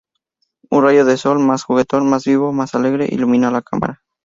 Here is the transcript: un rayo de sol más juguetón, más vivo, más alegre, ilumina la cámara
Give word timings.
un 0.71 0.83
rayo 0.83 1.05
de 1.05 1.15
sol 1.15 1.37
más 1.37 1.61
juguetón, 1.63 2.09
más 2.09 2.23
vivo, 2.25 2.51
más 2.51 2.73
alegre, 2.73 3.05
ilumina 3.11 3.51
la 3.51 3.61
cámara 3.61 4.01